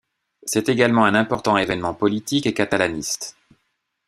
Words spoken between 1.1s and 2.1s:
important évènement